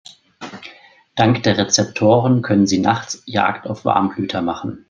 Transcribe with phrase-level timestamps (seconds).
[1.15, 4.79] Dank der Rezeptoren können sie nachts Jagd auf Warmblüter machen.